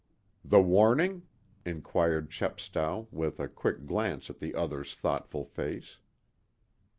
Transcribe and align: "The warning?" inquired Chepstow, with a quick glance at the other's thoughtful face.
"The 0.43 0.59
warning?" 0.63 1.27
inquired 1.63 2.31
Chepstow, 2.31 3.07
with 3.11 3.39
a 3.39 3.47
quick 3.47 3.85
glance 3.85 4.31
at 4.31 4.39
the 4.39 4.55
other's 4.55 4.95
thoughtful 4.95 5.45
face. 5.45 5.99